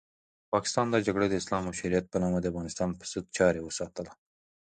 [0.53, 4.11] پاکستان دا جګړه د اسلام او شریعت په نامه د افغانستان پرضد جاري وساتله.